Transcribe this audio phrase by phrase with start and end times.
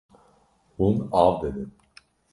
[0.77, 1.71] Hûn av didin.